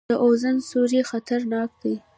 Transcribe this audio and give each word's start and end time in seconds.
د 0.09 0.13
اوزون 0.25 0.55
سورۍ 0.69 1.01
خطرناک 1.09 1.69
دی 1.81 1.93